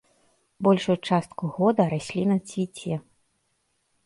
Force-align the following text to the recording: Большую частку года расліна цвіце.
Большую 0.67 0.95
частку 1.11 1.43
года 1.59 1.87
расліна 1.93 2.37
цвіце. 2.53 2.93